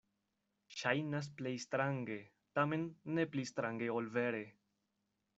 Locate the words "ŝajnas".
0.75-1.27